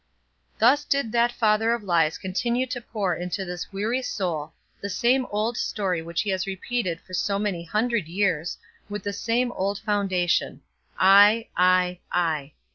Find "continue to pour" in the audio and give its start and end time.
2.17-3.15